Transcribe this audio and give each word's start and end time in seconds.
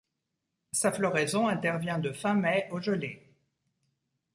Sa 0.71 0.91
floraison 0.91 1.47
intervient 1.47 1.99
de 1.99 2.11
fin 2.11 2.33
mai 2.33 2.67
aux 2.71 2.81
gelées. 2.81 3.21